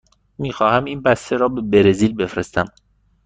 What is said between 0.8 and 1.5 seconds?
این بسته را